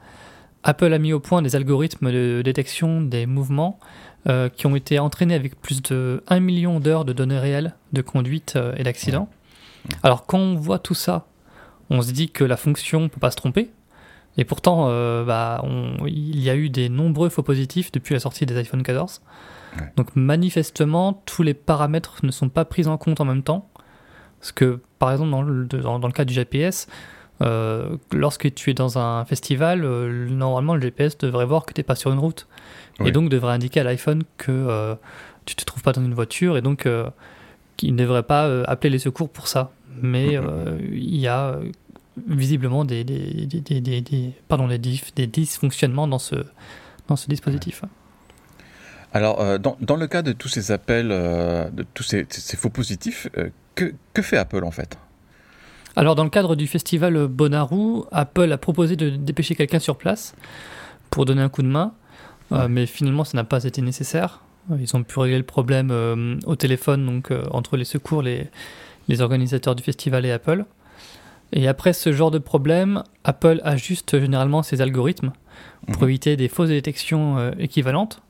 Apple 0.62 0.92
a 0.92 0.98
mis 0.98 1.12
au 1.12 1.20
point 1.20 1.42
des 1.42 1.56
algorithmes 1.56 2.10
de 2.10 2.42
détection 2.42 3.02
des 3.02 3.26
mouvements 3.26 3.78
euh, 4.28 4.48
qui 4.48 4.66
ont 4.66 4.76
été 4.76 4.98
entraînés 4.98 5.34
avec 5.34 5.60
plus 5.60 5.82
de 5.82 6.22
1 6.28 6.40
million 6.40 6.80
d'heures 6.80 7.04
de 7.04 7.12
données 7.12 7.38
réelles 7.38 7.74
de 7.92 8.02
conduite 8.02 8.54
euh, 8.56 8.74
et 8.76 8.82
d'accident. 8.82 9.28
Mmh. 9.28 9.88
Alors 10.02 10.26
quand 10.26 10.38
on 10.38 10.54
voit 10.54 10.78
tout 10.78 10.94
ça, 10.94 11.26
on 11.90 12.00
se 12.00 12.12
dit 12.12 12.30
que 12.30 12.44
la 12.44 12.56
fonction 12.56 13.00
ne 13.00 13.08
peut 13.08 13.20
pas 13.20 13.30
se 13.30 13.36
tromper. 13.36 13.70
Et 14.36 14.44
pourtant, 14.44 14.86
euh, 14.88 15.24
bah, 15.24 15.64
il 16.06 16.40
y 16.40 16.50
a 16.50 16.56
eu 16.56 16.68
des 16.68 16.88
nombreux 16.88 17.28
faux 17.28 17.42
positifs 17.42 17.92
depuis 17.92 18.14
la 18.14 18.20
sortie 18.20 18.46
des 18.46 18.56
iPhone 18.56 18.82
14. 18.82 19.20
Donc 19.96 20.14
manifestement, 20.14 21.22
tous 21.26 21.42
les 21.42 21.54
paramètres 21.54 22.18
ne 22.22 22.30
sont 22.30 22.48
pas 22.48 22.64
pris 22.64 22.86
en 22.86 22.96
compte 22.96 23.20
en 23.20 23.24
même 23.24 23.42
temps. 23.42 23.68
Parce 24.40 24.52
que, 24.52 24.80
par 24.98 25.12
exemple, 25.12 25.30
dans 25.30 25.42
le, 25.42 25.64
dans, 25.66 25.98
le 25.98 26.12
cas 26.12 26.24
du 26.24 26.34
GPS, 26.34 26.86
euh, 27.42 27.96
lorsque 28.12 28.52
tu 28.54 28.70
es 28.70 28.74
dans 28.74 28.98
un 28.98 29.24
festival, 29.24 29.84
euh, 29.84 30.28
normalement 30.28 30.74
le 30.74 30.82
GPS 30.82 31.16
devrait 31.18 31.46
voir 31.46 31.64
que 31.64 31.72
tu 31.72 31.80
n'es 31.80 31.84
pas 31.84 31.94
sur 31.94 32.12
une 32.12 32.18
route. 32.18 32.46
Et 33.04 33.10
donc 33.10 33.28
devrait 33.28 33.54
indiquer 33.54 33.80
à 33.80 33.84
l'iPhone 33.84 34.22
que 34.36 34.52
euh, 34.52 34.94
tu 35.46 35.54
ne 35.54 35.56
te 35.56 35.64
trouves 35.64 35.82
pas 35.82 35.92
dans 35.92 36.04
une 36.04 36.14
voiture 36.14 36.56
et 36.56 36.62
donc 36.62 36.88
qu'il 37.76 37.92
ne 37.92 37.98
devrait 37.98 38.22
pas 38.22 38.62
appeler 38.64 38.90
les 38.90 38.98
secours 38.98 39.30
pour 39.30 39.48
ça. 39.48 39.72
Mais 40.00 40.38
il 40.92 41.16
y 41.16 41.26
a 41.26 41.58
visiblement 42.28 42.84
des, 42.84 43.02
des, 43.02 43.46
des, 43.46 43.80
des, 43.80 44.32
pardon, 44.46 44.68
des, 44.68 44.78
des 44.78 45.26
dysfonctionnements 45.26 46.06
dans 46.06 46.18
ce, 46.18 46.36
dans 47.08 47.16
ce 47.16 47.28
dispositif. 47.28 47.82
Alors, 49.14 49.40
euh, 49.40 49.58
dans, 49.58 49.76
dans, 49.80 49.94
le 49.94 50.08
cas 50.08 50.22
de 50.22 50.32
tous 50.32 50.48
ces 50.48 50.72
appels, 50.72 51.10
euh, 51.12 51.70
de 51.70 51.84
tous 51.94 52.02
ces, 52.02 52.26
faux 52.56 52.68
positifs, 52.68 53.28
euh, 53.38 53.48
que, 53.76 53.94
que, 54.12 54.22
fait 54.22 54.36
Apple 54.36 54.64
en 54.64 54.72
fait? 54.72 54.98
Alors, 55.94 56.16
dans 56.16 56.24
le 56.24 56.30
cadre 56.30 56.56
du 56.56 56.66
festival 56.66 57.28
Bonnaroo, 57.28 58.08
Apple 58.10 58.50
a 58.50 58.58
proposé 58.58 58.96
de 58.96 59.10
dépêcher 59.10 59.54
quelqu'un 59.54 59.78
sur 59.78 59.96
place 59.96 60.34
pour 61.10 61.26
donner 61.26 61.42
un 61.42 61.48
coup 61.48 61.62
de 61.62 61.68
main, 61.68 61.94
mais 62.68 62.86
finalement, 62.86 63.22
ça 63.22 63.36
n'a 63.36 63.44
pas 63.44 63.62
été 63.62 63.80
nécessaire. 63.82 64.40
Ils 64.78 64.96
ont 64.96 65.04
pu 65.04 65.18
régler 65.20 65.38
le 65.38 65.44
problème 65.44 66.40
au 66.46 66.56
téléphone, 66.56 67.06
donc 67.06 67.32
entre 67.52 67.76
les 67.76 67.84
secours, 67.84 68.22
les, 68.22 68.48
les 69.06 69.20
organisateurs 69.20 69.76
du 69.76 69.84
festival 69.84 70.26
et 70.26 70.32
Apple. 70.32 70.64
Et 71.52 71.68
après 71.68 71.92
ce 71.92 72.12
genre 72.12 72.32
de 72.32 72.38
problème, 72.38 73.04
Apple 73.22 73.60
ajuste 73.62 74.18
généralement 74.18 74.64
ses 74.64 74.80
algorithmes 74.80 75.32
pour 75.92 76.02
mhm. 76.02 76.08
éviter 76.08 76.36
des 76.36 76.48
fausses 76.48 76.70
détections 76.70 77.52
équivalentes. 77.60 78.23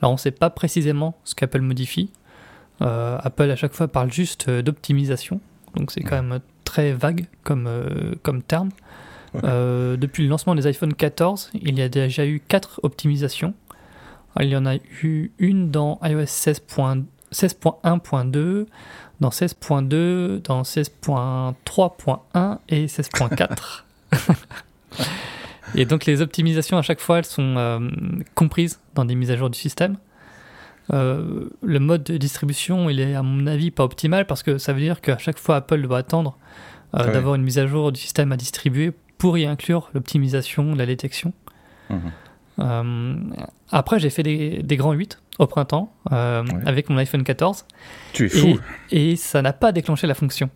Alors 0.00 0.12
on 0.12 0.14
ne 0.14 0.20
sait 0.20 0.30
pas 0.30 0.48
précisément 0.50 1.16
ce 1.24 1.34
qu'Apple 1.34 1.60
modifie. 1.60 2.12
Euh, 2.82 3.18
Apple 3.22 3.50
à 3.50 3.56
chaque 3.56 3.72
fois 3.72 3.88
parle 3.88 4.12
juste 4.12 4.48
euh, 4.48 4.62
d'optimisation, 4.62 5.40
donc 5.74 5.90
c'est 5.90 6.02
quand 6.02 6.22
même 6.22 6.40
très 6.64 6.92
vague 6.92 7.24
comme, 7.42 7.66
euh, 7.66 8.14
comme 8.22 8.42
terme. 8.42 8.68
depuis 9.42 10.24
le 10.24 10.28
lancement 10.28 10.54
des 10.54 10.66
iPhone 10.66 10.92
14, 10.92 11.52
il 11.54 11.78
y 11.78 11.82
a 11.82 11.88
déjà 11.88 12.26
eu 12.26 12.42
4 12.46 12.80
optimisations. 12.82 13.54
il 14.40 14.48
y 14.48 14.56
en 14.56 14.66
a 14.66 14.76
eu 15.02 15.30
une 15.38 15.70
dans 15.70 15.98
iOS 16.02 16.24
16.1.2, 16.24 18.66
dans 19.20 19.30
16.2, 19.30 20.42
dans 20.42 20.62
16.3.1 20.62 22.58
et 22.68 22.86
16.4. 22.86 23.84
Et 25.76 25.84
donc 25.84 26.06
les 26.06 26.22
optimisations 26.22 26.78
à 26.78 26.82
chaque 26.82 27.00
fois, 27.00 27.18
elles 27.18 27.26
sont 27.26 27.54
euh, 27.56 27.78
comprises 28.34 28.80
dans 28.94 29.04
des 29.04 29.14
mises 29.14 29.30
à 29.30 29.36
jour 29.36 29.50
du 29.50 29.58
système. 29.58 29.96
Euh, 30.92 31.50
le 31.62 31.80
mode 31.80 32.04
de 32.04 32.16
distribution, 32.16 32.88
il 32.88 33.00
est 33.00 33.14
à 33.14 33.22
mon 33.22 33.46
avis 33.46 33.70
pas 33.70 33.84
optimal 33.84 34.26
parce 34.26 34.42
que 34.42 34.56
ça 34.58 34.72
veut 34.72 34.80
dire 34.80 35.00
qu'à 35.00 35.18
chaque 35.18 35.38
fois 35.38 35.56
Apple 35.56 35.82
doit 35.82 35.98
attendre 35.98 36.38
euh, 36.94 37.12
d'avoir 37.12 37.34
une 37.34 37.42
mise 37.42 37.58
à 37.58 37.66
jour 37.66 37.92
du 37.92 38.00
système 38.00 38.32
à 38.32 38.36
distribuer 38.36 38.92
pour 39.18 39.36
y 39.36 39.44
inclure 39.44 39.90
l'optimisation, 39.94 40.74
la 40.74 40.86
détection. 40.86 41.32
Mhm. 41.88 43.34
après, 43.70 44.00
j'ai 44.00 44.10
fait 44.10 44.24
des, 44.24 44.60
des, 44.62 44.76
grands 44.76 44.92
8 44.92 45.20
au 45.38 45.46
printemps 45.46 45.92
avec 46.10 46.88
mon 46.88 46.96
iPhone 46.96 47.22
14. 47.22 47.64
Tu 48.12 48.26
es 48.26 48.28
fou. 48.28 48.58
Et, 48.90 49.12
et 49.12 49.16
ça 49.16 49.42
n'a 49.42 49.52
pas 49.52 49.72
déclenché 49.72 50.06
la 50.06 50.14
fonction. 50.14 50.50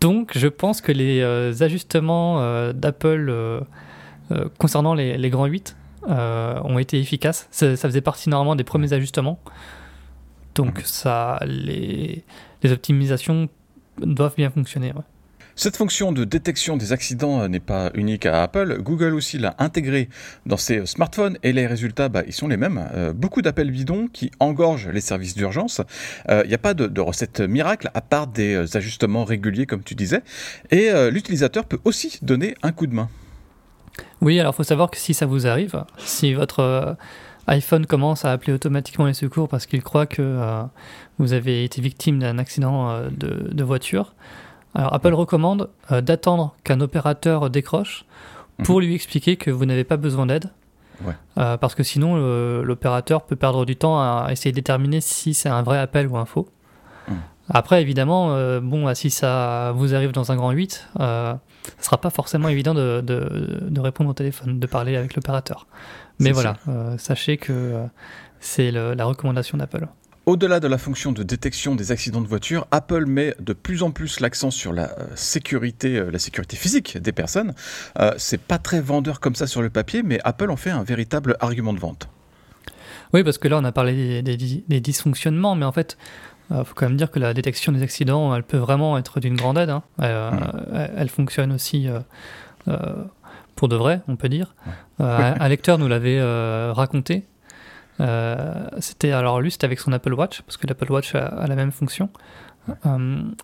Donc, 0.00 0.38
je 0.38 0.46
pense 0.46 0.80
que 0.80 0.92
les 0.92 1.62
ajustements 1.62 2.72
d'Apple 2.72 3.64
euh, 4.32 4.48
concernant 4.58 4.94
les, 4.94 5.30
grands 5.30 5.46
8 5.46 5.76
euh, 6.08 6.60
ont 6.64 6.78
été 6.78 6.98
efficaces. 7.00 7.48
Ça, 7.50 7.76
faisait 7.76 8.00
partie 8.00 8.28
normalement 8.28 8.56
des 8.56 8.64
premiers 8.64 8.92
ajustements. 8.92 9.40
Donc 10.54 10.78
mhm. 10.78 10.84
ça, 10.84 11.40
les, 11.46 12.24
optimisations 12.64 13.48
doivent 13.98 14.36
bien 14.36 14.50
fonctionner. 14.50 14.92
Cette 15.56 15.76
fonction 15.76 16.12
de 16.12 16.24
détection 16.24 16.76
des 16.76 16.92
accidents 16.92 17.40
euh, 17.40 17.48
n'est 17.48 17.60
pas 17.60 17.90
unique 17.94 18.24
à 18.24 18.42
Apple. 18.42 18.78
Google 18.80 19.14
aussi 19.14 19.36
l'a 19.36 19.56
intégrée 19.58 20.08
dans 20.46 20.56
ses 20.56 20.86
smartphones 20.86 21.36
et 21.42 21.52
les 21.52 21.66
résultats, 21.66 22.08
bah, 22.08 22.22
ils 22.26 22.32
sont 22.32 22.48
les 22.48 22.56
mêmes. 22.56 23.12
beaucoup 23.14 23.42
d'appels 23.42 23.70
bidons 23.70 24.06
qui 24.06 24.30
engorgent 24.38 24.88
les 24.88 25.00
services 25.00 25.34
d'urgence. 25.34 25.80
Il 26.28 26.46
n'y 26.46 26.54
a 26.54 26.58
pas 26.58 26.74
de, 26.74 26.86
de, 26.86 27.00
recette 27.00 27.40
miracle 27.40 27.90
à 27.94 28.00
part 28.00 28.26
des 28.28 28.76
ajustements 28.76 29.24
réguliers, 29.24 29.66
comme 29.66 29.82
tu 29.82 29.94
disais. 29.94 30.22
Et 30.70 30.88
l'utilisateur 31.10 31.64
peut 31.64 31.80
aussi 31.84 32.18
donner 32.22 32.54
un 32.62 32.72
coup 32.72 32.86
de 32.86 32.94
main. 32.94 33.08
Oui, 34.20 34.38
alors 34.38 34.52
il 34.52 34.56
faut 34.56 34.62
savoir 34.62 34.90
que 34.90 34.98
si 34.98 35.14
ça 35.14 35.26
vous 35.26 35.46
arrive, 35.46 35.84
si 35.98 36.34
votre 36.34 36.60
euh, 36.60 36.94
iPhone 37.46 37.86
commence 37.86 38.24
à 38.24 38.32
appeler 38.32 38.52
automatiquement 38.52 39.06
les 39.06 39.14
secours 39.14 39.48
parce 39.48 39.66
qu'il 39.66 39.82
croit 39.82 40.06
que 40.06 40.22
euh, 40.22 40.62
vous 41.18 41.32
avez 41.32 41.64
été 41.64 41.80
victime 41.80 42.18
d'un 42.18 42.38
accident 42.38 42.90
euh, 42.90 43.08
de, 43.10 43.64
voiture, 43.64 44.14
alors 44.74 44.94
Apple 44.94 45.14
recommande 45.14 45.68
d'attendre 45.90 46.54
qu'un 46.64 46.80
opérateur 46.80 47.50
décroche 47.50 48.04
pour 48.62 48.76
mhm. 48.76 48.86
lui 48.86 48.94
expliquer 48.94 49.36
que 49.36 49.50
vous 49.50 49.64
n'avez 49.64 49.84
pas 49.84 49.96
besoin 49.96 50.26
d'aide. 50.26 50.50
parce 51.34 51.74
que 51.74 51.82
sinon, 51.82 52.16
l'opérateur 52.62 53.22
peut 53.22 53.36
perdre 53.36 53.64
du 53.64 53.74
temps 53.74 53.98
à 54.00 54.28
essayer 54.30 54.52
de 54.52 54.56
déterminer 54.56 55.00
si 55.00 55.34
c'est 55.34 55.48
un 55.48 55.62
vrai 55.62 55.78
appel 55.78 56.06
ou 56.06 56.16
un 56.18 56.26
faux. 56.26 56.46
Après, 57.50 57.82
évidemment, 57.82 58.60
bon, 58.60 58.94
si 58.94 59.10
ça 59.10 59.72
vous 59.74 59.94
arrive 59.94 60.12
dans 60.12 60.30
un 60.30 60.36
grand 60.36 60.52
8, 60.52 60.88
ce 61.78 61.84
sera 61.84 62.00
pas 62.00 62.10
forcément 62.10 62.48
évident 62.48 62.74
de, 62.74 63.00
de, 63.00 63.80
répondre 63.80 64.10
au 64.10 64.14
téléphone, 64.14 64.58
de 64.60 64.66
parler 64.66 64.96
avec 64.96 65.14
l'opérateur. 65.14 65.66
Mais 66.18 66.32
voilà, 66.32 66.56
euh, 66.68 66.98
sachez 66.98 67.38
que 67.38 67.52
euh, 67.52 67.86
c'est 68.40 68.70
la 68.70 69.04
recommandation 69.04 69.58
d'Apple. 69.58 69.86
Au-delà 70.26 70.60
de 70.60 70.68
la 70.68 70.78
fonction 70.78 71.12
de 71.12 71.22
détection 71.22 71.74
des 71.74 71.92
accidents 71.92 72.20
de 72.20 72.26
voiture, 72.26 72.66
Apple 72.70 73.06
met 73.06 73.34
de 73.40 73.52
plus 73.54 73.82
en 73.82 73.90
plus 73.90 74.20
l'accent 74.20 74.50
sur 74.50 74.72
la 74.72 74.90
euh, 74.98 75.06
sécurité, 75.14 76.04
la 76.10 76.18
sécurité 76.18 76.56
physique 76.56 76.98
des 76.98 77.12
personnes. 77.12 77.54
c'est 78.18 78.40
pas 78.40 78.58
très 78.58 78.80
vendeur 78.80 79.18
comme 79.20 79.34
ça 79.34 79.46
sur 79.46 79.62
le 79.62 79.70
papier, 79.70 80.02
mais 80.02 80.20
Apple 80.24 80.50
en 80.50 80.56
fait 80.56 80.70
un 80.70 80.84
véritable 80.84 81.36
argument 81.40 81.72
de 81.72 81.80
vente. 81.80 82.08
Oui, 83.12 83.24
parce 83.24 83.38
que 83.38 83.48
là, 83.48 83.58
on 83.58 83.64
a 83.64 83.72
parlé 83.72 84.22
des, 84.22 84.36
des 84.36 84.80
dysfonctionnements, 84.80 85.56
mais 85.56 85.64
en 85.64 85.72
fait, 85.72 85.98
il 86.50 86.56
euh, 86.56 86.64
faut 86.64 86.74
quand 86.74 86.86
même 86.86 86.96
dire 86.96 87.10
que 87.10 87.18
la 87.18 87.32
détection 87.32 87.72
des 87.72 87.82
accidents, 87.82 88.34
elle 88.34 88.42
peut 88.42 88.56
vraiment 88.56 88.98
être 88.98 89.20
d'une 89.20 89.36
grande 89.36 89.56
aide. 89.56 89.70
Hein. 89.70 89.82
Euh, 90.00 90.30
elle, 90.96 91.08
fonctionne 91.08 91.52
aussi 91.52 91.88
euh, 92.68 93.04
pour 93.54 93.68
de 93.68 93.76
vrai, 93.76 94.00
on 94.08 94.16
peut 94.16 94.28
dire. 94.28 94.54
un 94.98 95.48
lecteur 95.48 95.78
nous 95.78 95.88
l'avait 95.88 96.20
raconté. 96.72 97.24
c'était 98.78 99.12
alors 99.12 99.40
lui, 99.40 99.50
c'était 99.50 99.66
avec 99.66 99.78
son 99.78 99.92
Apple 99.92 100.12
Watch, 100.12 100.42
parce 100.42 100.56
que 100.56 100.66
l'Apple 100.66 100.90
Watch 100.90 101.14
a, 101.14 101.46
la 101.46 101.54
même 101.54 101.70
fonction. 101.70 102.08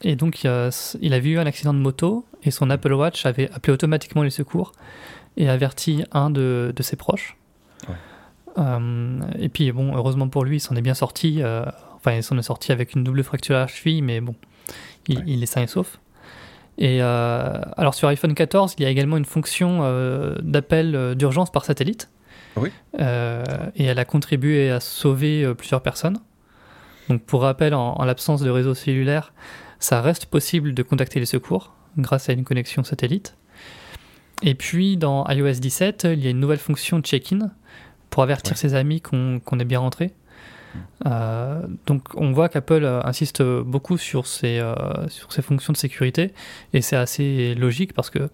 et 0.02 0.16
donc, 0.16 0.42
il 0.42 1.14
a, 1.14 1.18
vu 1.20 1.38
un 1.38 1.46
accident 1.46 1.74
de 1.74 1.78
moto 1.78 2.26
et 2.42 2.50
son 2.50 2.70
Apple 2.70 2.92
Watch 2.92 3.24
avait 3.24 3.50
appelé 3.52 3.72
automatiquement 3.72 4.22
les 4.22 4.30
secours 4.30 4.72
et 5.36 5.48
averti 5.48 6.04
un 6.10 6.30
de, 6.30 6.74
ses 6.80 6.96
proches. 6.96 7.36
et 8.58 9.48
puis, 9.48 9.70
bon, 9.70 9.94
heureusement 9.94 10.28
pour 10.28 10.44
lui, 10.44 10.56
il 10.56 10.60
s'en 10.60 10.74
est 10.74 10.82
bien 10.82 10.94
sorti 10.94 11.40
Enfin, 12.06 12.18
il 12.18 12.22
s'en 12.22 12.38
est 12.38 12.42
sorti 12.42 12.70
avec 12.70 12.94
une 12.94 13.02
double 13.02 13.24
fracture 13.24 13.56
à 13.56 13.60
la 13.60 13.66
cheville, 13.66 14.00
mais 14.00 14.20
bon, 14.20 14.36
il, 15.08 15.42
est 15.42 15.46
sain 15.46 15.62
et 15.62 15.66
sauf. 15.66 15.98
Et 16.78 17.02
euh, 17.02 17.60
alors 17.76 17.94
sur 17.94 18.06
iPhone 18.06 18.32
14, 18.32 18.76
il 18.78 18.84
y 18.84 18.86
a 18.86 18.90
également 18.90 19.16
une 19.16 19.24
fonction 19.24 19.80
euh, 19.82 20.36
d'appel 20.40 20.94
euh, 20.94 21.14
d'urgence 21.16 21.50
par 21.50 21.64
satellite. 21.64 22.08
Oui. 22.56 22.70
et 22.98 23.84
elle 23.84 23.98
a 23.98 24.04
contribué 24.06 24.70
à 24.70 24.80
sauver 24.80 25.52
plusieurs 25.54 25.82
personnes. 25.82 26.18
Donc 27.10 27.22
pour 27.22 27.42
rappel, 27.42 27.74
en, 27.74 28.02
l'absence 28.04 28.40
de 28.40 28.48
réseau 28.48 28.72
cellulaire, 28.72 29.34
ça 29.78 30.00
reste 30.00 30.26
possible 30.26 30.72
de 30.72 30.82
contacter 30.82 31.20
les 31.20 31.26
secours 31.26 31.74
grâce 31.98 32.30
à 32.30 32.32
une 32.32 32.44
connexion 32.44 32.82
satellite. 32.82 33.36
Et 34.42 34.54
puis 34.54 34.96
dans 34.96 35.26
iOS 35.28 35.58
17, 35.58 36.06
il 36.12 36.24
y 36.24 36.28
a 36.28 36.30
une 36.30 36.40
nouvelle 36.40 36.58
fonction 36.58 37.00
check-in 37.00 37.50
pour 38.08 38.22
avertir 38.22 38.56
ses 38.56 38.74
amis 38.74 39.02
qu'on 39.02 39.58
est 39.58 39.64
bien 39.64 39.80
rentré. 39.80 40.12
Donc 41.86 42.02
on 42.14 42.32
voit 42.32 42.48
qu'Apple 42.48 42.84
insiste 43.04 43.42
beaucoup 43.42 43.98
sur 43.98 44.26
ces, 44.26 44.60
sur 45.08 45.32
ces 45.32 45.42
fonctions 45.42 45.72
de 45.72 45.78
sécurité 45.78 46.32
et 46.72 46.80
c'est 46.80 46.96
assez 46.96 47.54
logique 47.54 47.92
parce 47.92 48.10
que 48.10 48.28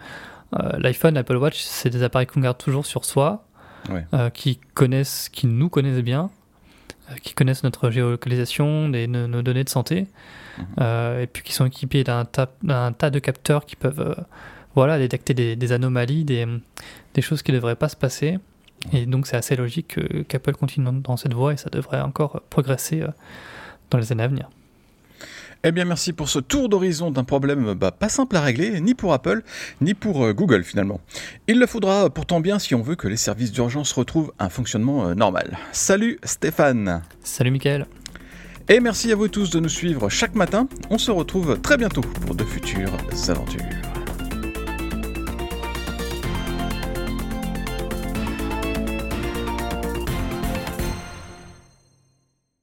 l'iPhone, 0.78 1.14
l'Apple 1.14 1.36
Watch, 1.36 1.62
c'est 1.62 1.90
des 1.90 2.02
appareils 2.02 2.26
qu'on 2.26 2.40
garde 2.40 2.58
toujours 2.58 2.86
sur 2.86 3.04
soi, 3.04 3.44
qui 4.34 4.58
connaissent, 4.74 5.28
qui 5.28 5.46
nous 5.46 5.68
connaissent 5.68 6.02
bien, 6.02 6.30
qui 7.22 7.34
connaissent 7.34 7.64
notre 7.64 7.90
géolocalisation, 7.90 8.88
nos, 8.88 9.42
données 9.42 9.64
de 9.64 9.68
santé, 9.68 10.06
mhm. 10.58 11.20
et 11.20 11.26
puis 11.26 11.42
qui 11.42 11.52
sont 11.52 11.66
équipés 11.66 12.04
d'un 12.04 12.24
tas 12.24 13.10
de 13.10 13.18
capteurs 13.18 13.66
qui 13.66 13.76
peuvent 13.76 14.16
voilà, 14.74 14.98
détecter 14.98 15.34
des, 15.34 15.72
anomalies, 15.72 16.24
des, 16.24 16.46
choses 17.20 17.42
qui 17.42 17.52
ne 17.52 17.56
devraient 17.56 17.76
pas 17.76 17.88
se 17.88 17.96
passer. 17.96 18.38
Et 18.92 19.06
donc 19.06 19.26
c'est 19.26 19.36
assez 19.36 19.56
logique 19.56 19.98
qu'Apple 20.28 20.54
continue 20.54 21.00
dans 21.02 21.16
cette 21.16 21.34
voie 21.34 21.52
et 21.52 21.56
ça 21.56 21.70
devrait 21.70 22.00
encore 22.00 22.42
progresser 22.50 23.02
euh, 23.02 23.08
dans 23.90 23.98
les 23.98 24.12
années 24.12 24.24
à 24.24 24.28
venir. 24.28 24.48
Eh 25.64 25.70
bien, 25.70 25.84
merci 25.84 26.12
pour 26.12 26.28
ce 26.28 26.40
tour 26.40 26.68
d'horizon 26.68 27.12
d'un 27.12 27.22
problème 27.22 27.74
bah, 27.74 27.92
pas 27.92 28.08
simple 28.08 28.34
à 28.34 28.40
régler, 28.40 28.80
ni 28.80 28.94
pour 28.94 29.12
Apple, 29.12 29.42
ni 29.80 29.94
pour 29.94 30.24
euh, 30.24 30.32
Google 30.32 30.64
finalement. 30.64 31.00
Il 31.46 31.60
le 31.60 31.66
faudra 31.66 32.10
pourtant 32.10 32.40
bien 32.40 32.58
si 32.58 32.74
on 32.74 32.82
veut 32.82 32.96
que 32.96 33.06
les 33.06 33.16
services 33.16 33.52
d'urgence 33.52 33.92
retrouvent 33.92 34.32
un 34.40 34.48
fonctionnement 34.48 35.06
euh, 35.06 35.14
normal. 35.14 35.56
Salut 35.70 36.18
Stéphane 36.24 37.02
Salut 37.22 37.52
Mickaël 37.52 37.86
Et 38.68 38.80
merci 38.80 39.12
à 39.12 39.14
vous 39.14 39.28
tous 39.28 39.50
de 39.50 39.60
nous 39.60 39.68
suivre 39.68 40.08
chaque 40.08 40.34
matin. 40.34 40.66
On 40.90 40.98
se 40.98 41.12
retrouve 41.12 41.60
très 41.60 41.76
bientôt 41.76 42.00
pour 42.00 42.34
de 42.34 42.44
futures 42.44 42.96
aventures. 43.28 43.91